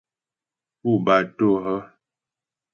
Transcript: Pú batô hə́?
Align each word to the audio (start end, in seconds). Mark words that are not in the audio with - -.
Pú 0.81 0.91
batô 1.05 1.49
hə́? 1.63 1.79